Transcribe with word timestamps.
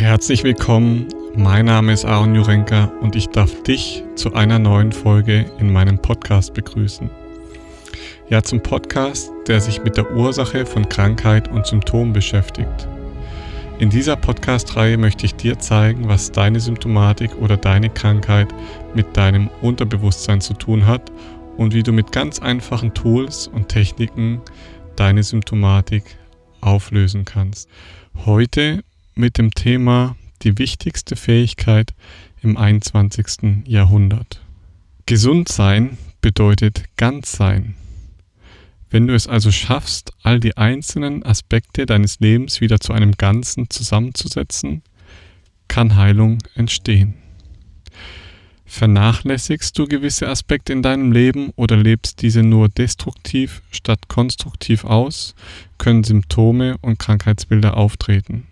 Herzlich 0.00 0.44
willkommen, 0.44 1.08
mein 1.36 1.66
Name 1.66 1.92
ist 1.92 2.06
Aaron 2.06 2.34
Jurenka 2.34 2.84
und 3.02 3.14
ich 3.16 3.26
darf 3.26 3.62
dich 3.64 4.02
zu 4.14 4.32
einer 4.32 4.58
neuen 4.58 4.92
Folge 4.92 5.44
in 5.58 5.70
meinem 5.70 5.98
Podcast 5.98 6.54
begrüßen. 6.54 7.10
Ja, 8.30 8.42
zum 8.42 8.62
Podcast, 8.62 9.30
der 9.46 9.60
sich 9.60 9.84
mit 9.84 9.98
der 9.98 10.10
Ursache 10.10 10.64
von 10.64 10.88
Krankheit 10.88 11.48
und 11.48 11.66
Symptomen 11.66 12.14
beschäftigt. 12.14 12.88
In 13.78 13.90
dieser 13.90 14.16
Podcast-Reihe 14.16 14.96
möchte 14.96 15.26
ich 15.26 15.34
dir 15.34 15.58
zeigen, 15.58 16.08
was 16.08 16.32
deine 16.32 16.60
Symptomatik 16.60 17.36
oder 17.36 17.58
deine 17.58 17.90
Krankheit 17.90 18.48
mit 18.94 19.18
deinem 19.18 19.50
Unterbewusstsein 19.60 20.40
zu 20.40 20.54
tun 20.54 20.86
hat 20.86 21.12
und 21.58 21.74
wie 21.74 21.82
du 21.82 21.92
mit 21.92 22.10
ganz 22.10 22.38
einfachen 22.38 22.94
Tools 22.94 23.48
und 23.48 23.68
Techniken 23.68 24.40
deine 24.96 25.22
Symptomatik 25.22 26.04
auflösen 26.62 27.26
kannst. 27.26 27.68
Heute 28.24 28.82
mit 29.20 29.38
dem 29.38 29.52
Thema 29.52 30.16
die 30.42 30.58
wichtigste 30.58 31.14
Fähigkeit 31.14 31.92
im 32.42 32.56
21. 32.56 33.66
Jahrhundert. 33.66 34.40
Gesund 35.06 35.48
sein 35.48 35.98
bedeutet 36.22 36.84
ganz 36.96 37.32
sein. 37.32 37.74
Wenn 38.88 39.06
du 39.06 39.14
es 39.14 39.28
also 39.28 39.52
schaffst, 39.52 40.12
all 40.22 40.40
die 40.40 40.56
einzelnen 40.56 41.22
Aspekte 41.24 41.86
deines 41.86 42.18
Lebens 42.18 42.60
wieder 42.60 42.80
zu 42.80 42.92
einem 42.92 43.12
Ganzen 43.12 43.70
zusammenzusetzen, 43.70 44.82
kann 45.68 45.96
Heilung 45.96 46.38
entstehen. 46.54 47.14
Vernachlässigst 48.64 49.78
du 49.78 49.86
gewisse 49.86 50.28
Aspekte 50.28 50.72
in 50.72 50.82
deinem 50.82 51.12
Leben 51.12 51.50
oder 51.56 51.76
lebst 51.76 52.22
diese 52.22 52.42
nur 52.42 52.68
destruktiv 52.68 53.62
statt 53.70 54.08
konstruktiv 54.08 54.84
aus, 54.84 55.34
können 55.76 56.04
Symptome 56.04 56.78
und 56.80 56.98
Krankheitsbilder 56.98 57.76
auftreten. 57.76 58.46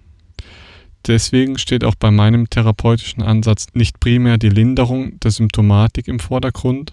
Deswegen 1.09 1.57
steht 1.57 1.85
auch 1.85 1.95
bei 1.95 2.11
meinem 2.11 2.51
therapeutischen 2.51 3.23
Ansatz 3.23 3.69
nicht 3.73 3.99
primär 3.99 4.37
die 4.37 4.51
Linderung 4.51 5.19
der 5.21 5.31
Symptomatik 5.31 6.07
im 6.07 6.21
Vordergrund, 6.21 6.93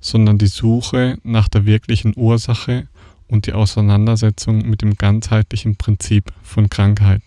sondern 0.00 0.38
die 0.38 0.46
Suche 0.46 1.18
nach 1.24 1.48
der 1.48 1.66
wirklichen 1.66 2.12
Ursache 2.16 2.86
und 3.26 3.46
die 3.46 3.52
Auseinandersetzung 3.52 4.58
mit 4.68 4.82
dem 4.82 4.94
ganzheitlichen 4.94 5.74
Prinzip 5.74 6.32
von 6.44 6.70
Krankheit. 6.70 7.22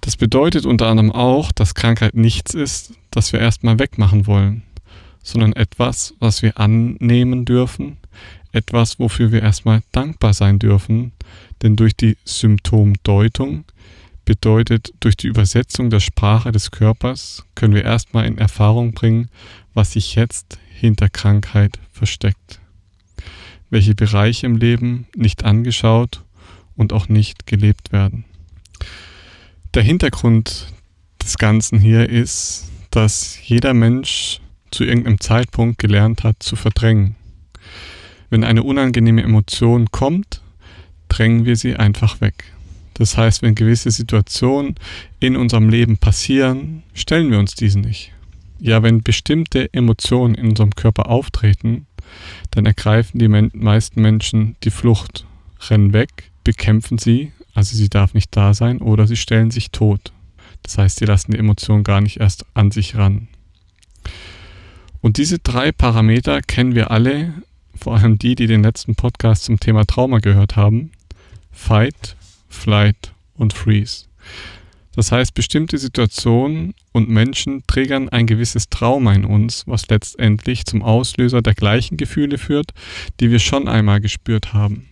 Das 0.00 0.16
bedeutet 0.16 0.64
unter 0.64 0.86
anderem 0.86 1.12
auch, 1.12 1.52
dass 1.52 1.74
Krankheit 1.74 2.14
nichts 2.14 2.54
ist, 2.54 2.94
das 3.10 3.34
wir 3.34 3.40
erstmal 3.40 3.78
wegmachen 3.78 4.26
wollen, 4.26 4.62
sondern 5.22 5.52
etwas, 5.52 6.14
was 6.18 6.40
wir 6.40 6.58
annehmen 6.58 7.44
dürfen, 7.44 7.98
etwas, 8.52 8.98
wofür 8.98 9.32
wir 9.32 9.42
erstmal 9.42 9.82
dankbar 9.92 10.32
sein 10.32 10.58
dürfen, 10.58 11.12
denn 11.60 11.76
durch 11.76 11.94
die 11.94 12.16
Symptomdeutung 12.24 13.64
bedeutet, 14.30 14.92
durch 15.00 15.16
die 15.16 15.26
Übersetzung 15.26 15.90
der 15.90 15.98
Sprache 15.98 16.52
des 16.52 16.70
Körpers 16.70 17.44
können 17.56 17.74
wir 17.74 17.82
erstmal 17.84 18.26
in 18.26 18.38
Erfahrung 18.38 18.92
bringen, 18.92 19.28
was 19.74 19.94
sich 19.94 20.14
jetzt 20.14 20.56
hinter 20.68 21.08
Krankheit 21.08 21.80
versteckt. 21.90 22.60
Welche 23.70 23.96
Bereiche 23.96 24.46
im 24.46 24.56
Leben 24.56 25.08
nicht 25.16 25.44
angeschaut 25.44 26.22
und 26.76 26.92
auch 26.92 27.08
nicht 27.08 27.48
gelebt 27.48 27.90
werden. 27.90 28.24
Der 29.74 29.82
Hintergrund 29.82 30.68
des 31.20 31.36
Ganzen 31.36 31.80
hier 31.80 32.08
ist, 32.08 32.70
dass 32.92 33.36
jeder 33.42 33.74
Mensch 33.74 34.38
zu 34.70 34.84
irgendeinem 34.84 35.18
Zeitpunkt 35.18 35.80
gelernt 35.80 36.22
hat 36.22 36.40
zu 36.40 36.54
verdrängen. 36.54 37.16
Wenn 38.28 38.44
eine 38.44 38.62
unangenehme 38.62 39.24
Emotion 39.24 39.90
kommt, 39.90 40.40
drängen 41.08 41.46
wir 41.46 41.56
sie 41.56 41.74
einfach 41.74 42.20
weg. 42.20 42.44
Das 42.94 43.16
heißt, 43.16 43.42
wenn 43.42 43.54
gewisse 43.54 43.90
Situationen 43.90 44.74
in 45.20 45.36
unserem 45.36 45.68
Leben 45.68 45.96
passieren, 45.96 46.82
stellen 46.92 47.30
wir 47.30 47.38
uns 47.38 47.54
diesen 47.54 47.82
nicht. 47.82 48.12
Ja, 48.58 48.82
wenn 48.82 49.02
bestimmte 49.02 49.72
Emotionen 49.72 50.34
in 50.34 50.50
unserem 50.50 50.74
Körper 50.74 51.08
auftreten, 51.08 51.86
dann 52.50 52.66
ergreifen 52.66 53.18
die 53.18 53.28
meisten 53.28 54.02
Menschen 54.02 54.56
die 54.64 54.70
Flucht, 54.70 55.24
rennen 55.68 55.92
weg, 55.92 56.30
bekämpfen 56.44 56.98
sie, 56.98 57.32
also 57.54 57.76
sie 57.76 57.88
darf 57.88 58.14
nicht 58.14 58.36
da 58.36 58.52
sein, 58.54 58.78
oder 58.78 59.06
sie 59.06 59.16
stellen 59.16 59.50
sich 59.50 59.70
tot. 59.70 60.12
Das 60.62 60.78
heißt, 60.78 60.98
sie 60.98 61.06
lassen 61.06 61.32
die 61.32 61.38
Emotion 61.38 61.84
gar 61.84 62.00
nicht 62.00 62.20
erst 62.20 62.44
an 62.54 62.70
sich 62.70 62.96
ran. 62.96 63.28
Und 65.00 65.16
diese 65.16 65.38
drei 65.38 65.72
Parameter 65.72 66.42
kennen 66.42 66.74
wir 66.74 66.90
alle, 66.90 67.32
vor 67.74 67.96
allem 67.96 68.18
die, 68.18 68.34
die 68.34 68.46
den 68.46 68.62
letzten 68.62 68.94
Podcast 68.94 69.44
zum 69.44 69.58
Thema 69.58 69.86
Trauma 69.86 70.18
gehört 70.18 70.56
haben. 70.56 70.90
Fight, 71.50 72.16
Flight 72.50 73.14
und 73.34 73.54
Freeze. 73.54 74.04
Das 74.94 75.12
heißt, 75.12 75.34
bestimmte 75.34 75.78
Situationen 75.78 76.74
und 76.92 77.08
Menschen 77.08 77.62
triggern 77.66 78.08
ein 78.08 78.26
gewisses 78.26 78.68
Trauma 78.68 79.14
in 79.14 79.24
uns, 79.24 79.66
was 79.66 79.88
letztendlich 79.88 80.66
zum 80.66 80.82
Auslöser 80.82 81.42
der 81.42 81.54
gleichen 81.54 81.96
Gefühle 81.96 82.36
führt, 82.36 82.72
die 83.20 83.30
wir 83.30 83.38
schon 83.38 83.68
einmal 83.68 84.00
gespürt 84.00 84.52
haben. 84.52 84.88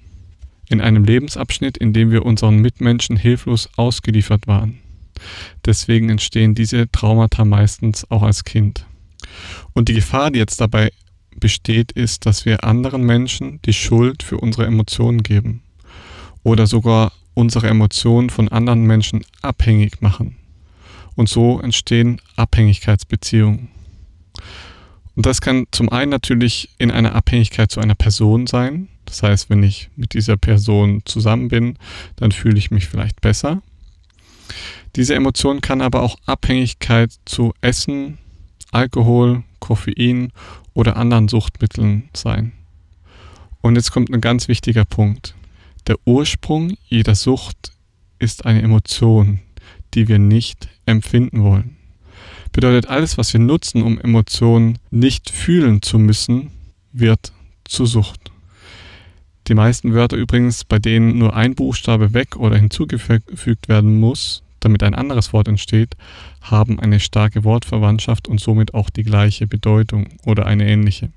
In 0.70 0.80
einem 0.80 1.04
Lebensabschnitt, 1.04 1.76
in 1.76 1.92
dem 1.92 2.10
wir 2.10 2.24
unseren 2.24 2.58
Mitmenschen 2.58 3.16
hilflos 3.16 3.68
ausgeliefert 3.76 4.46
waren. 4.46 4.78
Deswegen 5.66 6.10
entstehen 6.10 6.54
diese 6.54 6.90
Traumata 6.90 7.44
meistens 7.44 8.08
auch 8.10 8.22
als 8.22 8.44
Kind. 8.44 8.86
Und 9.72 9.88
die 9.88 9.94
Gefahr, 9.94 10.30
die 10.30 10.38
jetzt 10.38 10.60
dabei 10.60 10.90
besteht, 11.36 11.92
ist, 11.92 12.26
dass 12.26 12.44
wir 12.44 12.64
anderen 12.64 13.02
Menschen 13.02 13.60
die 13.64 13.72
Schuld 13.72 14.22
für 14.22 14.38
unsere 14.38 14.66
Emotionen 14.66 15.22
geben 15.22 15.62
oder 16.42 16.66
sogar 16.66 17.12
unsere 17.38 17.68
Emotionen 17.68 18.30
von 18.30 18.48
anderen 18.48 18.82
Menschen 18.82 19.24
abhängig 19.42 20.02
machen. 20.02 20.34
Und 21.14 21.28
so 21.28 21.60
entstehen 21.60 22.20
Abhängigkeitsbeziehungen. 22.34 23.68
Und 25.14 25.24
das 25.24 25.40
kann 25.40 25.66
zum 25.70 25.88
einen 25.88 26.10
natürlich 26.10 26.70
in 26.78 26.90
einer 26.90 27.14
Abhängigkeit 27.14 27.70
zu 27.70 27.78
einer 27.78 27.94
Person 27.94 28.48
sein. 28.48 28.88
Das 29.04 29.22
heißt, 29.22 29.50
wenn 29.50 29.62
ich 29.62 29.88
mit 29.94 30.14
dieser 30.14 30.36
Person 30.36 31.02
zusammen 31.04 31.46
bin, 31.46 31.78
dann 32.16 32.32
fühle 32.32 32.58
ich 32.58 32.72
mich 32.72 32.88
vielleicht 32.88 33.20
besser. 33.20 33.62
Diese 34.96 35.14
Emotion 35.14 35.60
kann 35.60 35.80
aber 35.80 36.02
auch 36.02 36.16
Abhängigkeit 36.26 37.12
zu 37.24 37.54
Essen, 37.60 38.18
Alkohol, 38.72 39.44
Koffein 39.60 40.32
oder 40.74 40.96
anderen 40.96 41.28
Suchtmitteln 41.28 42.08
sein. 42.14 42.50
Und 43.60 43.76
jetzt 43.76 43.92
kommt 43.92 44.10
ein 44.10 44.20
ganz 44.20 44.48
wichtiger 44.48 44.84
Punkt. 44.84 45.36
Der 45.88 45.96
Ursprung 46.04 46.76
jeder 46.86 47.14
Sucht 47.14 47.72
ist 48.18 48.44
eine 48.44 48.60
Emotion, 48.60 49.40
die 49.94 50.06
wir 50.06 50.18
nicht 50.18 50.68
empfinden 50.84 51.42
wollen. 51.42 51.78
Bedeutet, 52.52 52.90
alles, 52.90 53.16
was 53.16 53.32
wir 53.32 53.40
nutzen, 53.40 53.82
um 53.82 53.98
Emotionen 53.98 54.78
nicht 54.90 55.30
fühlen 55.30 55.80
zu 55.80 55.98
müssen, 55.98 56.50
wird 56.92 57.32
zur 57.64 57.86
Sucht. 57.86 58.30
Die 59.46 59.54
meisten 59.54 59.94
Wörter 59.94 60.18
übrigens, 60.18 60.64
bei 60.64 60.78
denen 60.78 61.16
nur 61.16 61.34
ein 61.34 61.54
Buchstabe 61.54 62.12
weg 62.12 62.36
oder 62.36 62.58
hinzugefügt 62.58 63.68
werden 63.70 63.98
muss, 63.98 64.42
damit 64.60 64.82
ein 64.82 64.94
anderes 64.94 65.32
Wort 65.32 65.48
entsteht, 65.48 65.96
haben 66.42 66.78
eine 66.78 67.00
starke 67.00 67.44
Wortverwandtschaft 67.44 68.28
und 68.28 68.40
somit 68.40 68.74
auch 68.74 68.90
die 68.90 69.04
gleiche 69.04 69.46
Bedeutung 69.46 70.08
oder 70.26 70.44
eine 70.44 70.68
ähnliche. 70.68 71.12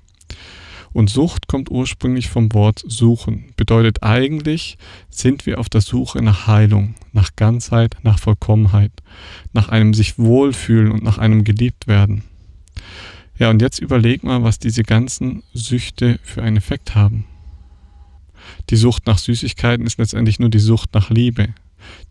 Und 0.92 1.08
Sucht 1.08 1.48
kommt 1.48 1.70
ursprünglich 1.70 2.28
vom 2.28 2.52
Wort 2.52 2.82
suchen. 2.86 3.52
Bedeutet 3.56 4.02
eigentlich, 4.02 4.76
sind 5.08 5.46
wir 5.46 5.58
auf 5.58 5.68
der 5.68 5.80
Suche 5.80 6.20
nach 6.22 6.46
Heilung, 6.46 6.94
nach 7.12 7.34
Ganzheit, 7.36 7.96
nach 8.02 8.18
Vollkommenheit, 8.18 8.92
nach 9.52 9.68
einem 9.68 9.94
sich 9.94 10.18
wohlfühlen 10.18 10.92
und 10.92 11.02
nach 11.02 11.18
einem 11.18 11.44
geliebt 11.44 11.86
werden. 11.86 12.24
Ja, 13.38 13.50
und 13.50 13.62
jetzt 13.62 13.78
überleg 13.78 14.22
mal, 14.22 14.42
was 14.42 14.58
diese 14.58 14.82
ganzen 14.82 15.42
Süchte 15.54 16.20
für 16.22 16.42
einen 16.42 16.58
Effekt 16.58 16.94
haben. 16.94 17.24
Die 18.70 18.76
Sucht 18.76 19.06
nach 19.06 19.18
Süßigkeiten 19.18 19.86
ist 19.86 19.98
letztendlich 19.98 20.38
nur 20.38 20.50
die 20.50 20.58
Sucht 20.58 20.94
nach 20.94 21.10
Liebe, 21.10 21.48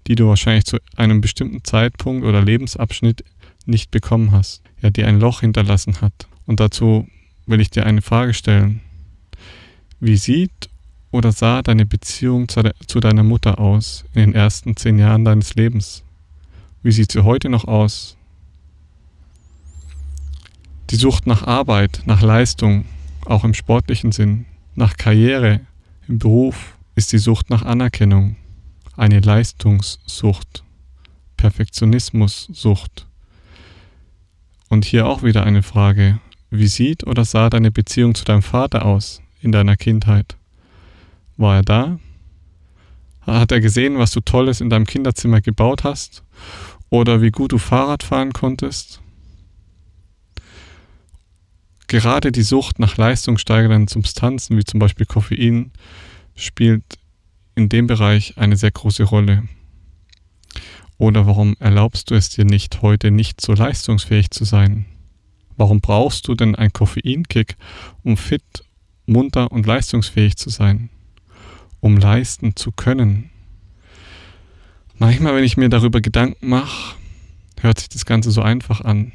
die 0.07 0.15
du 0.15 0.27
wahrscheinlich 0.27 0.65
zu 0.65 0.77
einem 0.95 1.21
bestimmten 1.21 1.63
Zeitpunkt 1.63 2.25
oder 2.25 2.41
Lebensabschnitt 2.41 3.23
nicht 3.65 3.91
bekommen 3.91 4.31
hast, 4.31 4.61
ja, 4.81 4.89
die 4.89 5.03
ein 5.03 5.19
Loch 5.19 5.41
hinterlassen 5.41 6.01
hat. 6.01 6.27
Und 6.45 6.59
dazu 6.59 7.07
will 7.45 7.61
ich 7.61 7.69
dir 7.69 7.85
eine 7.85 8.01
Frage 8.01 8.33
stellen. 8.33 8.81
Wie 9.99 10.17
sieht 10.17 10.69
oder 11.11 11.31
sah 11.31 11.61
deine 11.61 11.85
Beziehung 11.85 12.47
zu, 12.47 12.63
de 12.63 12.71
zu 12.87 12.99
deiner 12.99 13.23
Mutter 13.23 13.59
aus 13.59 14.05
in 14.13 14.21
den 14.21 14.33
ersten 14.33 14.75
zehn 14.75 14.97
Jahren 14.97 15.25
deines 15.25 15.55
Lebens? 15.55 16.03
Wie 16.83 16.91
sieht 16.91 17.11
sie 17.11 17.23
heute 17.23 17.49
noch 17.49 17.65
aus? 17.65 18.17
Die 20.89 20.95
Sucht 20.95 21.27
nach 21.27 21.43
Arbeit, 21.43 22.01
nach 22.05 22.21
Leistung, 22.21 22.85
auch 23.25 23.43
im 23.43 23.53
sportlichen 23.53 24.11
Sinn, 24.11 24.45
nach 24.75 24.97
Karriere, 24.97 25.61
im 26.07 26.19
Beruf, 26.19 26.77
ist 26.95 27.13
die 27.13 27.17
Sucht 27.17 27.49
nach 27.49 27.61
Anerkennung, 27.61 28.35
eine 28.97 29.19
Leistungssucht, 29.19 30.63
Perfektionismussucht. 31.37 33.07
Und 34.69 34.85
hier 34.85 35.05
auch 35.05 35.23
wieder 35.23 35.45
eine 35.45 35.63
Frage, 35.63 36.19
wie 36.51 36.67
sieht 36.67 37.07
oder 37.07 37.25
sah 37.25 37.49
deine 37.49 37.71
Beziehung 37.71 38.13
zu 38.13 38.25
deinem 38.25 38.43
Vater 38.43 38.85
aus 38.85 39.21
in 39.41 39.51
deiner 39.51 39.77
Kindheit? 39.77 40.35
War 41.37 41.55
er 41.55 41.63
da? 41.63 41.99
Hat 43.21 43.51
er 43.51 43.61
gesehen, 43.61 43.97
was 43.97 44.11
du 44.11 44.19
Tolles 44.19 44.61
in 44.61 44.69
deinem 44.69 44.85
Kinderzimmer 44.85 45.41
gebaut 45.41 45.83
hast? 45.83 46.23
Oder 46.89 47.21
wie 47.21 47.31
gut 47.31 47.53
du 47.53 47.57
Fahrrad 47.57 48.03
fahren 48.03 48.33
konntest? 48.33 49.01
Gerade 51.87 52.31
die 52.31 52.43
Sucht 52.43 52.79
nach 52.79 52.97
leistungssteigernden 52.97 53.87
Substanzen, 53.87 54.57
wie 54.57 54.63
zum 54.63 54.79
Beispiel 54.79 55.05
Koffein, 55.05 55.71
spielt 56.35 56.83
in 57.55 57.69
dem 57.69 57.87
Bereich 57.87 58.37
eine 58.37 58.57
sehr 58.57 58.71
große 58.71 59.03
Rolle. 59.03 59.43
Oder 60.97 61.25
warum 61.25 61.55
erlaubst 61.59 62.11
du 62.11 62.15
es 62.15 62.29
dir 62.29 62.45
nicht, 62.45 62.81
heute 62.81 63.11
nicht 63.11 63.41
so 63.41 63.53
leistungsfähig 63.53 64.31
zu 64.31 64.45
sein? 64.45 64.85
Warum 65.57 65.81
brauchst 65.81 66.27
du 66.27 66.35
denn 66.35 66.55
einen 66.55 66.73
Koffeinkick, 66.73 67.55
um 68.03 68.17
fit, 68.17 68.43
munter 69.05 69.51
und 69.51 69.65
leistungsfähig 69.65 70.37
zu 70.37 70.49
sein? 70.49 70.89
Um 71.79 71.97
leisten 71.97 72.55
zu 72.55 72.71
können? 72.71 73.29
Manchmal, 74.97 75.35
wenn 75.35 75.43
ich 75.43 75.57
mir 75.57 75.69
darüber 75.69 75.99
Gedanken 75.99 76.47
mache, 76.47 76.95
hört 77.59 77.79
sich 77.79 77.89
das 77.89 78.05
Ganze 78.05 78.31
so 78.31 78.41
einfach 78.41 78.81
an. 78.81 79.11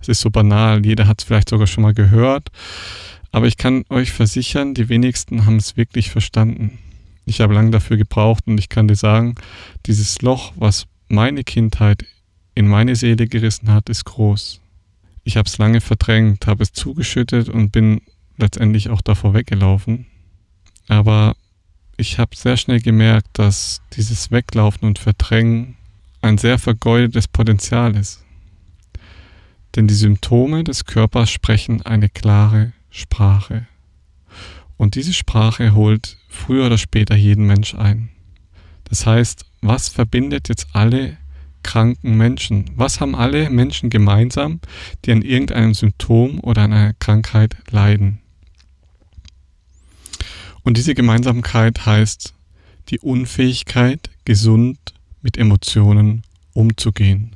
Es 0.00 0.08
ist 0.08 0.20
so 0.20 0.30
banal, 0.30 0.84
jeder 0.86 1.06
hat 1.06 1.20
es 1.20 1.24
vielleicht 1.24 1.48
sogar 1.48 1.66
schon 1.66 1.82
mal 1.82 1.94
gehört, 1.94 2.48
aber 3.30 3.46
ich 3.46 3.56
kann 3.56 3.84
euch 3.88 4.12
versichern, 4.12 4.74
die 4.74 4.88
wenigsten 4.88 5.46
haben 5.46 5.56
es 5.56 5.76
wirklich 5.76 6.10
verstanden. 6.10 6.78
Ich 7.24 7.40
habe 7.40 7.54
lange 7.54 7.70
dafür 7.70 7.96
gebraucht 7.96 8.44
und 8.46 8.58
ich 8.58 8.68
kann 8.68 8.88
dir 8.88 8.96
sagen, 8.96 9.36
dieses 9.86 10.22
Loch, 10.22 10.52
was 10.56 10.86
meine 11.08 11.44
Kindheit 11.44 12.04
in 12.54 12.66
meine 12.66 12.96
Seele 12.96 13.26
gerissen 13.26 13.72
hat, 13.72 13.88
ist 13.88 14.04
groß. 14.04 14.61
Ich 15.24 15.36
habe 15.36 15.48
es 15.48 15.58
lange 15.58 15.80
verdrängt, 15.80 16.46
habe 16.46 16.62
es 16.62 16.72
zugeschüttet 16.72 17.48
und 17.48 17.70
bin 17.70 18.00
letztendlich 18.36 18.90
auch 18.90 19.00
davor 19.00 19.34
weggelaufen. 19.34 20.06
Aber 20.88 21.36
ich 21.96 22.18
habe 22.18 22.34
sehr 22.34 22.56
schnell 22.56 22.80
gemerkt, 22.80 23.28
dass 23.34 23.82
dieses 23.92 24.30
Weglaufen 24.30 24.88
und 24.88 24.98
Verdrängen 24.98 25.76
ein 26.20 26.38
sehr 26.38 26.58
vergeudetes 26.58 27.28
Potenzial 27.28 27.96
ist. 27.96 28.24
Denn 29.76 29.88
die 29.88 29.94
Symptome 29.94 30.64
des 30.64 30.84
Körpers 30.84 31.30
sprechen 31.30 31.82
eine 31.82 32.08
klare 32.08 32.72
Sprache. 32.90 33.66
Und 34.76 34.96
diese 34.96 35.12
Sprache 35.12 35.74
holt 35.74 36.18
früher 36.28 36.66
oder 36.66 36.78
später 36.78 37.14
jeden 37.14 37.46
Mensch 37.46 37.74
ein. 37.74 38.10
Das 38.84 39.06
heißt, 39.06 39.46
was 39.60 39.88
verbindet 39.88 40.48
jetzt 40.48 40.68
alle 40.72 41.16
kranken 41.62 42.16
Menschen? 42.16 42.70
Was 42.76 43.00
haben 43.00 43.14
alle 43.14 43.50
Menschen 43.50 43.90
gemeinsam, 43.90 44.60
die 45.04 45.12
an 45.12 45.22
irgendeinem 45.22 45.74
Symptom 45.74 46.40
oder 46.40 46.62
an 46.62 46.72
einer 46.72 46.92
Krankheit 46.94 47.56
leiden? 47.70 48.18
Und 50.62 50.76
diese 50.76 50.94
Gemeinsamkeit 50.94 51.86
heißt 51.86 52.34
die 52.88 53.00
Unfähigkeit, 53.00 54.10
gesund 54.24 54.78
mit 55.22 55.36
Emotionen 55.36 56.22
umzugehen. 56.52 57.32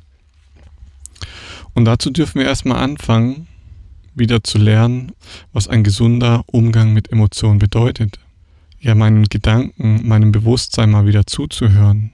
Und 1.75 1.84
dazu 1.84 2.11
dürfen 2.11 2.40
wir 2.40 2.46
erstmal 2.46 2.82
anfangen, 2.82 3.49
wieder 4.14 4.43
zu 4.43 4.58
lernen, 4.58 5.12
was 5.52 5.69
ein 5.69 5.84
gesunder 5.84 6.43
Umgang 6.46 6.93
mit 6.93 7.12
Emotionen 7.12 7.58
bedeutet. 7.58 8.19
Ja, 8.81 8.94
meinen 8.94 9.25
Gedanken, 9.25 10.06
meinem 10.06 10.32
Bewusstsein 10.32 10.90
mal 10.90 11.06
wieder 11.06 11.26
zuzuhören, 11.26 12.12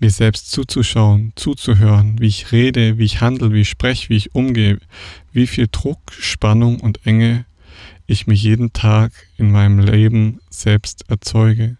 mir 0.00 0.10
selbst 0.10 0.50
zuzuschauen, 0.50 1.32
zuzuhören, 1.34 2.20
wie 2.20 2.26
ich 2.26 2.52
rede, 2.52 2.98
wie 2.98 3.04
ich 3.04 3.20
handle, 3.20 3.52
wie 3.52 3.62
ich 3.62 3.68
spreche, 3.68 4.08
wie 4.08 4.16
ich 4.16 4.34
umgehe, 4.34 4.78
wie 5.32 5.46
viel 5.46 5.68
Druck, 5.70 6.00
Spannung 6.12 6.80
und 6.80 7.06
Enge 7.06 7.46
ich 8.06 8.26
mir 8.26 8.34
jeden 8.34 8.72
Tag 8.72 9.12
in 9.36 9.52
meinem 9.52 9.78
Leben 9.78 10.40
selbst 10.50 11.04
erzeuge 11.08 11.76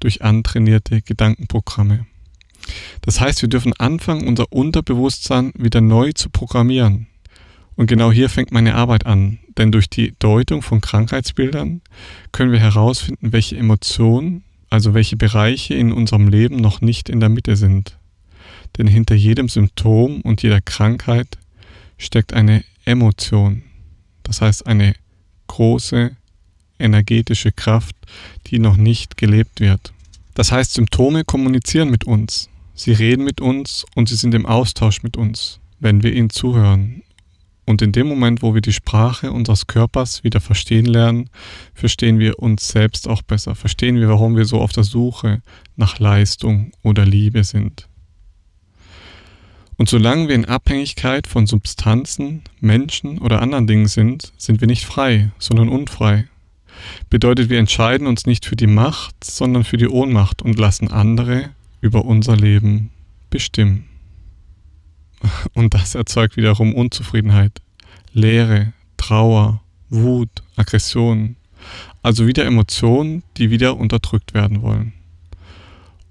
durch 0.00 0.22
antrainierte 0.22 1.02
Gedankenprogramme. 1.02 2.06
Das 3.00 3.20
heißt, 3.20 3.42
wir 3.42 3.48
dürfen 3.48 3.72
anfangen, 3.74 4.28
unser 4.28 4.52
Unterbewusstsein 4.52 5.52
wieder 5.56 5.80
neu 5.80 6.12
zu 6.12 6.30
programmieren. 6.30 7.08
Und 7.74 7.86
genau 7.86 8.12
hier 8.12 8.28
fängt 8.28 8.52
meine 8.52 8.74
Arbeit 8.74 9.06
an, 9.06 9.38
denn 9.58 9.72
durch 9.72 9.90
die 9.90 10.14
Deutung 10.18 10.62
von 10.62 10.80
Krankheitsbildern 10.80 11.80
können 12.30 12.52
wir 12.52 12.60
herausfinden, 12.60 13.32
welche 13.32 13.56
Emotionen, 13.56 14.44
also 14.72 14.94
welche 14.94 15.18
Bereiche 15.18 15.74
in 15.74 15.92
unserem 15.92 16.28
Leben 16.28 16.56
noch 16.56 16.80
nicht 16.80 17.10
in 17.10 17.20
der 17.20 17.28
Mitte 17.28 17.56
sind. 17.56 17.98
Denn 18.78 18.86
hinter 18.86 19.14
jedem 19.14 19.50
Symptom 19.50 20.22
und 20.22 20.42
jeder 20.42 20.62
Krankheit 20.62 21.36
steckt 21.98 22.32
eine 22.32 22.64
Emotion, 22.86 23.64
das 24.22 24.40
heißt 24.40 24.66
eine 24.66 24.94
große 25.48 26.16
energetische 26.78 27.52
Kraft, 27.52 27.94
die 28.46 28.58
noch 28.58 28.78
nicht 28.78 29.18
gelebt 29.18 29.60
wird. 29.60 29.92
Das 30.32 30.50
heißt, 30.50 30.72
Symptome 30.72 31.24
kommunizieren 31.24 31.90
mit 31.90 32.04
uns. 32.04 32.48
Sie 32.74 32.92
reden 32.92 33.24
mit 33.24 33.42
uns 33.42 33.84
und 33.94 34.08
sie 34.08 34.16
sind 34.16 34.34
im 34.34 34.46
Austausch 34.46 35.02
mit 35.02 35.18
uns, 35.18 35.60
wenn 35.80 36.02
wir 36.02 36.14
ihnen 36.14 36.30
zuhören. 36.30 37.02
Und 37.64 37.80
in 37.80 37.92
dem 37.92 38.08
Moment, 38.08 38.42
wo 38.42 38.54
wir 38.54 38.60
die 38.60 38.72
Sprache 38.72 39.30
unseres 39.30 39.66
Körpers 39.66 40.24
wieder 40.24 40.40
verstehen 40.40 40.84
lernen, 40.84 41.30
verstehen 41.74 42.18
wir 42.18 42.40
uns 42.40 42.68
selbst 42.68 43.08
auch 43.08 43.22
besser, 43.22 43.54
verstehen 43.54 43.96
wir, 43.96 44.08
warum 44.08 44.36
wir 44.36 44.44
so 44.44 44.60
auf 44.60 44.72
der 44.72 44.84
Suche 44.84 45.42
nach 45.76 45.98
Leistung 45.98 46.72
oder 46.82 47.04
Liebe 47.04 47.44
sind. 47.44 47.88
Und 49.76 49.88
solange 49.88 50.28
wir 50.28 50.34
in 50.34 50.44
Abhängigkeit 50.44 51.26
von 51.26 51.46
Substanzen, 51.46 52.42
Menschen 52.60 53.18
oder 53.18 53.40
anderen 53.40 53.66
Dingen 53.66 53.88
sind, 53.88 54.32
sind 54.36 54.60
wir 54.60 54.68
nicht 54.68 54.84
frei, 54.84 55.30
sondern 55.38 55.68
unfrei. 55.68 56.26
Bedeutet, 57.10 57.48
wir 57.48 57.58
entscheiden 57.58 58.06
uns 58.06 58.26
nicht 58.26 58.44
für 58.44 58.56
die 58.56 58.66
Macht, 58.66 59.24
sondern 59.24 59.64
für 59.64 59.76
die 59.76 59.88
Ohnmacht 59.88 60.42
und 60.42 60.58
lassen 60.58 60.88
andere 60.88 61.50
über 61.80 62.04
unser 62.04 62.36
Leben 62.36 62.90
bestimmen. 63.30 63.88
Und 65.54 65.74
das 65.74 65.94
erzeugt 65.94 66.36
wiederum 66.36 66.74
Unzufriedenheit, 66.74 67.60
Leere, 68.12 68.72
Trauer, 68.96 69.62
Wut, 69.88 70.30
Aggression, 70.56 71.36
also 72.02 72.26
wieder 72.26 72.44
Emotionen, 72.44 73.22
die 73.36 73.50
wieder 73.50 73.76
unterdrückt 73.76 74.34
werden 74.34 74.62
wollen. 74.62 74.92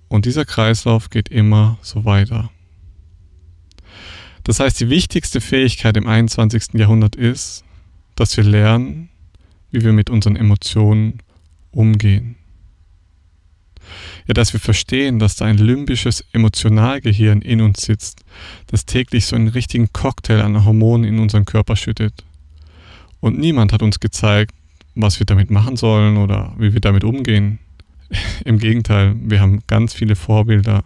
Und 0.07 0.25
dieser 0.25 0.45
Kreislauf 0.45 1.09
geht 1.09 1.29
immer 1.29 1.77
so 1.81 2.05
weiter. 2.05 2.49
Das 4.43 4.59
heißt, 4.59 4.79
die 4.79 4.89
wichtigste 4.89 5.39
Fähigkeit 5.39 5.95
im 5.97 6.07
21. 6.07 6.73
Jahrhundert 6.73 7.15
ist, 7.15 7.63
dass 8.15 8.35
wir 8.35 8.43
lernen, 8.43 9.09
wie 9.69 9.83
wir 9.83 9.93
mit 9.93 10.09
unseren 10.09 10.35
Emotionen 10.35 11.19
umgehen. 11.71 12.35
Ja, 14.31 14.33
dass 14.33 14.53
wir 14.53 14.61
verstehen, 14.61 15.19
dass 15.19 15.35
da 15.35 15.43
ein 15.43 15.57
limbisches 15.57 16.23
Emotionalgehirn 16.31 17.41
in 17.41 17.59
uns 17.59 17.81
sitzt, 17.81 18.23
das 18.67 18.85
täglich 18.85 19.25
so 19.25 19.35
einen 19.35 19.49
richtigen 19.49 19.91
Cocktail 19.91 20.39
an 20.39 20.63
Hormonen 20.63 21.05
in 21.05 21.19
unseren 21.19 21.43
Körper 21.43 21.75
schüttet. 21.75 22.23
Und 23.19 23.37
niemand 23.37 23.73
hat 23.73 23.81
uns 23.83 23.99
gezeigt, 23.99 24.55
was 24.95 25.19
wir 25.19 25.25
damit 25.25 25.51
machen 25.51 25.75
sollen 25.75 26.15
oder 26.15 26.55
wie 26.57 26.71
wir 26.71 26.79
damit 26.79 27.03
umgehen. 27.03 27.59
Im 28.45 28.57
Gegenteil, 28.57 29.15
wir 29.19 29.41
haben 29.41 29.63
ganz 29.67 29.93
viele 29.93 30.15
Vorbilder 30.15 30.85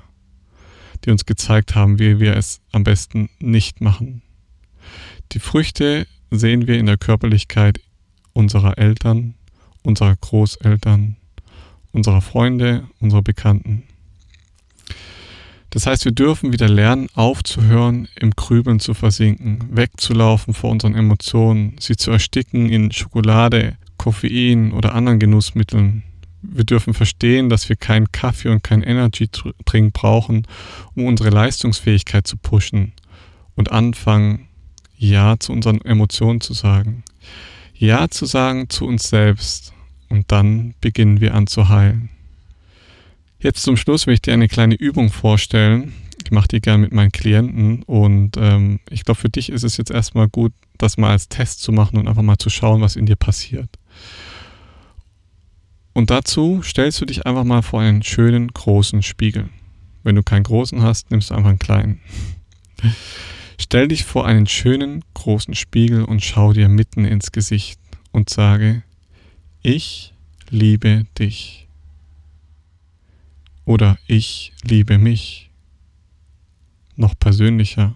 die 1.03 1.11
uns 1.11 1.27
gezeigt 1.27 1.75
haben, 1.75 1.99
wie 1.99 2.19
wir 2.19 2.35
es 2.35 2.61
am 2.71 2.83
besten 2.83 3.29
nicht 3.37 3.79
machen. 3.79 4.23
Die 5.33 5.39
Früchte 5.39 6.07
sehen 6.31 6.65
wir 6.65 6.79
in 6.79 6.87
der 6.87 6.97
Körperlichkeit 6.97 7.79
unserer 8.33 8.79
Eltern, 8.79 9.35
unserer 9.83 10.15
Großeltern, 10.15 11.17
unserer 11.95 12.21
Freunde, 12.21 12.87
unserer 12.99 13.21
Bekannten. 13.21 13.83
Das 15.71 15.87
heißt, 15.87 16.05
wir 16.05 16.11
dürfen 16.11 16.53
wieder 16.53 16.69
lernen, 16.69 17.07
aufzuhören, 17.15 18.07
im 18.19 18.31
Grübeln 18.31 18.79
zu 18.79 18.93
versinken, 18.93 19.67
wegzulaufen 19.71 20.53
vor 20.53 20.71
unseren 20.71 20.95
Emotionen, 20.95 21.75
sie 21.79 21.97
zu 21.97 22.11
ersticken 22.11 22.69
in 22.69 22.91
Schokolade, 22.91 23.75
Koffein 23.97 24.71
oder 24.71 24.93
anderen 24.93 25.19
Genussmitteln, 25.19 26.03
wir 26.51 26.63
dürfen 26.63 26.93
verstehen, 26.93 27.49
dass 27.49 27.69
wir 27.69 27.75
keinen 27.75 28.11
Kaffee 28.11 28.49
und 28.49 28.63
keinen 28.63 28.83
Energy-Drink 28.83 29.93
brauchen, 29.93 30.47
um 30.95 31.05
unsere 31.05 31.29
Leistungsfähigkeit 31.29 32.27
zu 32.27 32.37
pushen 32.37 32.93
und 33.55 33.71
anfangen, 33.71 34.47
Ja 34.97 35.37
zu 35.39 35.51
unseren 35.51 35.81
Emotionen 35.81 36.41
zu 36.41 36.53
sagen. 36.53 37.03
Ja 37.73 38.07
zu 38.09 38.25
sagen 38.25 38.69
zu 38.69 38.85
uns 38.85 39.09
selbst 39.09 39.73
und 40.15 40.31
dann 40.31 40.73
beginnen 40.79 41.19
wir 41.19 41.35
an 41.35 41.45
zu 41.45 41.67
heilen. 41.67 42.09
Jetzt 43.39 43.63
zum 43.63 43.75
Schluss 43.75 44.07
will 44.07 44.13
ich 44.13 44.21
dir 44.21 44.33
eine 44.33 44.47
kleine 44.47 44.75
Übung 44.75 45.11
vorstellen. 45.11 45.93
Ich 46.23 46.31
mache 46.31 46.47
die 46.47 46.61
gerne 46.61 46.83
mit 46.83 46.93
meinen 46.93 47.11
Klienten 47.11 47.83
und 47.83 48.37
ähm, 48.37 48.79
ich 48.89 49.03
glaube, 49.03 49.19
für 49.19 49.29
dich 49.29 49.51
ist 49.51 49.63
es 49.63 49.75
jetzt 49.77 49.91
erstmal 49.91 50.29
gut, 50.29 50.53
das 50.77 50.97
mal 50.97 51.11
als 51.11 51.27
Test 51.27 51.61
zu 51.61 51.71
machen 51.71 51.97
und 51.97 52.07
einfach 52.07 52.21
mal 52.21 52.37
zu 52.37 52.49
schauen, 52.49 52.81
was 52.81 52.95
in 52.95 53.05
dir 53.05 53.17
passiert. 53.17 53.69
Und 55.93 56.09
dazu 56.09 56.61
stellst 56.63 56.99
du 57.01 57.05
dich 57.05 57.25
einfach 57.25 57.43
mal 57.43 57.61
vor 57.61 57.81
einen 57.81 58.01
schönen 58.01 58.47
großen 58.47 59.03
Spiegel. 59.03 59.49
Wenn 60.03 60.15
du 60.15 60.23
keinen 60.23 60.43
großen 60.43 60.81
hast, 60.81 61.11
nimmst 61.11 61.29
du 61.29 61.35
einfach 61.35 61.49
einen 61.49 61.59
kleinen. 61.59 61.99
Stell 63.59 63.89
dich 63.89 64.05
vor 64.05 64.25
einen 64.25 64.47
schönen 64.47 65.03
großen 65.13 65.55
Spiegel 65.55 66.03
und 66.03 66.23
schau 66.23 66.53
dir 66.53 66.69
mitten 66.69 67.05
ins 67.05 67.31
Gesicht 67.31 67.79
und 68.11 68.29
sage, 68.29 68.83
ich 69.65 70.13
liebe 70.51 71.05
dich. 71.17 71.67
oder 73.65 73.97
ich 74.05 74.53
liebe 74.61 74.99
mich. 74.99 75.49
Noch 76.95 77.17
persönlicher. 77.17 77.95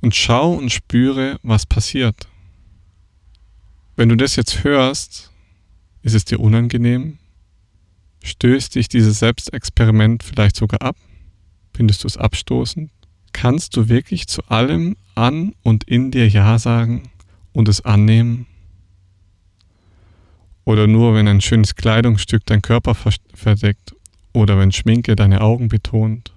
Und 0.00 0.16
schau 0.16 0.54
und 0.54 0.70
spüre, 0.70 1.38
was 1.44 1.66
passiert. 1.66 2.26
Wenn 3.94 4.08
du 4.08 4.16
das 4.16 4.34
jetzt 4.34 4.64
hörst, 4.64 5.30
ist 6.02 6.14
es 6.14 6.24
dir 6.24 6.40
unangenehm? 6.40 7.18
Stößt 8.24 8.74
dich 8.74 8.88
dieses 8.88 9.20
Selbstexperiment 9.20 10.24
vielleicht 10.24 10.56
sogar 10.56 10.82
ab? 10.82 10.96
Findest 11.74 12.02
du 12.02 12.08
es 12.08 12.16
abstoßend? 12.16 12.90
Kannst 13.32 13.76
du 13.76 13.88
wirklich 13.88 14.26
zu 14.26 14.42
allem 14.48 14.96
an 15.14 15.54
und 15.62 15.84
in 15.84 16.10
dir 16.10 16.28
Ja 16.28 16.58
sagen 16.58 17.08
und 17.52 17.68
es 17.68 17.84
annehmen? 17.84 18.46
Oder 20.68 20.86
nur, 20.86 21.14
wenn 21.14 21.26
ein 21.28 21.40
schönes 21.40 21.76
Kleidungsstück 21.76 22.44
dein 22.44 22.60
Körper 22.60 22.94
verdeckt 22.94 23.94
oder 24.34 24.58
wenn 24.58 24.70
Schminke 24.70 25.16
deine 25.16 25.40
Augen 25.40 25.68
betont 25.68 26.34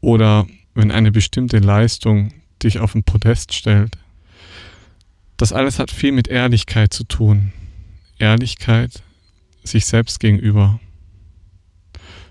oder 0.00 0.48
wenn 0.74 0.90
eine 0.90 1.12
bestimmte 1.12 1.60
Leistung 1.60 2.34
dich 2.64 2.80
auf 2.80 2.96
ein 2.96 3.04
Podest 3.04 3.54
stellt. 3.54 3.96
Das 5.36 5.52
alles 5.52 5.78
hat 5.78 5.92
viel 5.92 6.10
mit 6.10 6.26
Ehrlichkeit 6.26 6.92
zu 6.92 7.04
tun. 7.04 7.52
Ehrlichkeit 8.18 9.04
sich 9.62 9.86
selbst 9.86 10.18
gegenüber. 10.18 10.80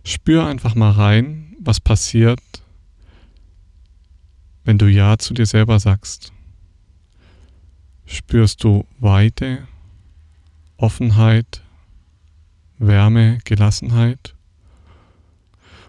Spür 0.03 0.45
einfach 0.45 0.75
mal 0.75 0.91
rein, 0.91 1.55
was 1.57 1.79
passiert, 1.79 2.41
wenn 4.65 4.77
du 4.77 4.87
Ja 4.87 5.17
zu 5.17 5.33
dir 5.33 5.45
selber 5.45 5.79
sagst. 5.79 6.33
Spürst 8.05 8.61
du 8.61 8.85
Weite, 8.99 9.69
Offenheit, 10.79 11.61
Wärme, 12.77 13.39
Gelassenheit? 13.43 14.33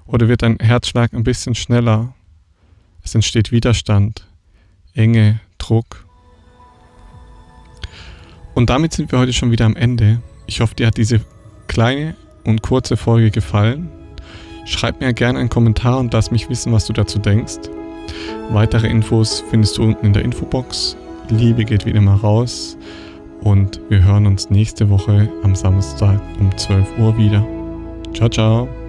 Oder 0.05 0.27
wird 0.27 0.43
dein 0.43 0.59
Herzschlag 0.59 1.13
ein 1.13 1.23
bisschen 1.23 1.55
schneller? 1.55 2.13
Es 3.05 3.15
entsteht 3.15 3.53
Widerstand, 3.53 4.27
Enge, 4.93 5.39
Druck. 5.59 6.05
Und 8.55 8.69
damit 8.69 8.93
sind 8.93 9.13
wir 9.13 9.21
heute 9.21 9.33
schon 9.33 9.53
wieder 9.53 9.65
am 9.65 9.77
Ende. 9.77 10.21
Ich 10.49 10.61
hoffe, 10.61 10.75
dir 10.75 10.89
hat 10.89 10.97
diese 10.97 11.21
kleine 11.69 12.17
und 12.43 12.63
kurze 12.63 12.97
Folge 12.97 13.31
gefallen. 13.31 13.89
Schreib 14.65 15.01
mir 15.01 15.15
gerne 15.15 15.39
einen 15.39 15.51
Kommentar 15.51 16.01
und 16.01 16.13
lass 16.13 16.33
mich 16.33 16.49
wissen, 16.49 16.73
was 16.73 16.87
du 16.87 16.93
dazu 16.93 17.21
denkst. 17.21 17.71
Weitere 18.49 18.89
Infos 18.89 19.45
findest 19.51 19.79
du 19.79 19.85
unten 19.85 20.07
in 20.07 20.13
der 20.15 20.25
Infobox. 20.25 20.97
Liebe 21.29 21.65
geht 21.65 21.87
wie 21.87 21.91
immer 21.91 22.15
raus 22.15 22.77
und 23.43 23.81
wir 23.89 24.05
hören 24.05 24.27
uns 24.27 24.51
nächste 24.51 24.89
Woche 24.91 25.29
am 25.43 25.55
Samstag 25.55 26.21
um 26.39 26.57
12 26.57 26.99
Uhr 26.99 27.17
wieder. 27.17 27.47
Ciao, 28.15 28.29
ciao. 28.29 28.80